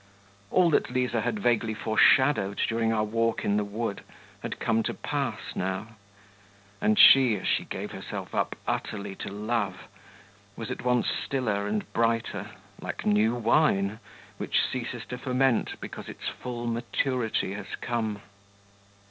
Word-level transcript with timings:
All 0.49 0.71
that 0.71 0.89
Liza 0.89 1.21
had 1.21 1.37
vaguely 1.37 1.75
foreshadowed 1.75 2.59
during 2.67 2.91
our 2.91 3.03
walk 3.03 3.45
in 3.45 3.55
the 3.57 3.63
wood 3.63 4.01
had 4.41 4.57
come 4.59 4.81
to 4.81 4.95
pass 4.95 5.39
now 5.55 5.89
and 6.81 6.97
she, 6.97 7.35
as 7.37 7.47
she 7.47 7.65
gave 7.65 7.91
herself 7.91 8.33
up 8.33 8.55
utterly 8.67 9.13
to 9.17 9.29
love, 9.29 9.87
was 10.55 10.71
at 10.71 10.81
once 10.83 11.07
stiller 11.07 11.67
and 11.67 11.93
brighter, 11.93 12.49
like 12.81 13.05
new 13.05 13.35
wine, 13.35 13.99
which 14.39 14.61
ceases 14.65 15.05
to 15.05 15.19
ferment 15.19 15.79
because 15.79 16.09
its 16.09 16.27
full 16.27 16.65
maturity 16.65 17.53
has 17.53 17.75
come.... 17.79 18.23